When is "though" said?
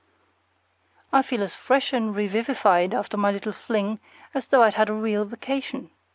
4.47-4.63